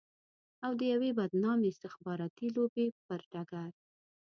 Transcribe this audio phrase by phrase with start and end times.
[0.65, 3.69] او د يوې بدنامې استخباراتي لوبې پر ډګر.